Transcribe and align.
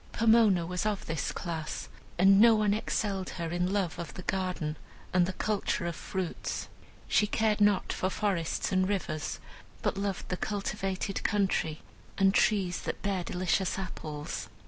Pomona 0.13 0.65
was 0.65 0.83
of 0.87 1.05
this 1.05 1.31
class, 1.31 1.87
and 2.17 2.41
no 2.41 2.55
one 2.55 2.73
excelled 2.73 3.29
her 3.37 3.49
in 3.51 3.71
love 3.71 3.99
of 3.99 4.15
the 4.15 4.23
garden 4.23 4.75
and 5.13 5.27
the 5.27 5.33
culture 5.33 5.85
of 5.85 5.95
fruit. 5.95 6.67
She 7.07 7.27
cared 7.27 7.61
not 7.61 7.93
for 7.93 8.09
forests 8.09 8.71
and 8.71 8.89
rivers, 8.89 9.39
but 9.83 9.97
loved 9.97 10.29
the 10.29 10.37
cultivated 10.37 11.21
country, 11.23 11.83
and 12.17 12.33
trees 12.33 12.81
that 12.81 13.03
bear 13.03 13.23
delicious 13.23 13.77
apples. 13.77 14.49